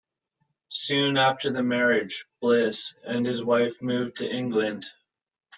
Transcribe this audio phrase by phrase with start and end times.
[0.69, 4.87] Soon after the marriage, Bliss and his wife moved to England.